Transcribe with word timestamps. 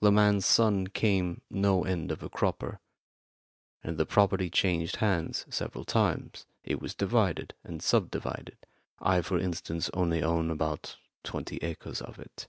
This 0.00 0.10
man's 0.10 0.46
son 0.46 0.86
came 0.86 1.42
no 1.50 1.84
end 1.84 2.10
of 2.10 2.22
a 2.22 2.30
cropper, 2.30 2.80
and 3.84 3.98
the 3.98 4.06
property 4.06 4.48
changed 4.48 4.96
hands 4.96 5.44
several 5.50 5.84
times. 5.84 6.46
It 6.64 6.80
was 6.80 6.94
divided 6.94 7.52
and 7.64 7.82
sub 7.82 8.10
divided. 8.10 8.56
I, 8.98 9.20
for 9.20 9.38
instance, 9.38 9.90
only 9.92 10.22
own 10.22 10.50
about 10.50 10.96
twenty 11.22 11.58
acres 11.58 12.00
of 12.00 12.18
it. 12.18 12.48